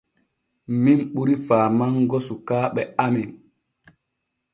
[0.81, 3.29] Min ɓuri faamango sukaaɓe amen.